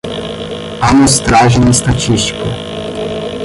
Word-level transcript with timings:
Amostragem 0.81 1.63
estatística 1.69 2.43